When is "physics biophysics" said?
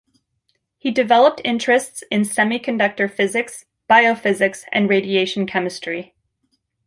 3.07-4.65